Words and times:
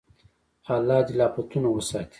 الله 0.75 0.99
دې 1.07 1.13
له 1.19 1.25
افتونو 1.29 1.67
وساتي. 1.71 2.09